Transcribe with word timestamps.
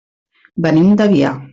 Venim 0.67 0.91
d'Avià. 1.03 1.39